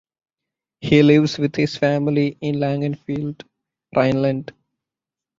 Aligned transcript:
He 0.79 1.03
lives 1.03 1.37
with 1.37 1.55
his 1.55 1.77
family 1.77 2.35
in 2.41 2.55
Langenfeld 2.55 3.43
(Rhineland). 3.95 4.51